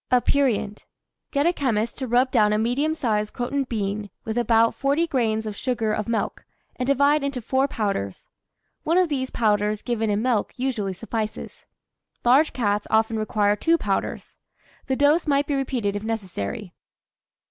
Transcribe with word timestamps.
APERIENT. 0.09 0.85
Get 1.29 1.45
a 1.45 1.53
chemist 1.53 1.95
to 1.99 2.07
rub 2.07 2.31
down 2.31 2.53
a 2.53 2.57
medium 2.57 2.95
size 2.95 3.29
croton 3.29 3.65
bean 3.65 4.09
with 4.25 4.35
about 4.35 4.73
40 4.73 5.05
grains 5.05 5.45
of 5.45 5.55
sugar 5.55 5.93
of 5.93 6.07
milk, 6.07 6.43
and 6.75 6.87
divide 6.87 7.23
into 7.23 7.39
four 7.39 7.67
powders. 7.67 8.25
One 8.81 8.97
of 8.97 9.09
these 9.09 9.29
powders 9.29 9.83
given 9.83 10.09
in 10.09 10.23
milk 10.23 10.57
usually 10.57 10.93
suffices. 10.93 11.67
Large 12.25 12.51
cats 12.51 12.87
often 12.89 13.19
require 13.19 13.55
two 13.55 13.77
powders. 13.77 14.39
The 14.87 14.95
dose 14.95 15.27
might 15.27 15.45
be 15.45 15.53
repeated 15.53 15.95
if 15.95 16.01
necessary. 16.03 16.73